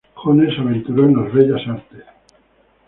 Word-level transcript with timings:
Jones 0.15 0.55
se 0.55 0.61
aventuró 0.61 1.05
en 1.05 1.15
las 1.15 1.31
bellas 1.31 1.61
artes. 1.67 2.03